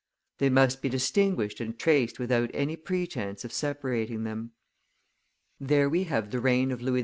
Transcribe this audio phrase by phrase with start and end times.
[0.39, 4.53] They must be distinguished and traced without any pretence of separating them.
[5.59, 6.99] There we have the reign of Louis XV.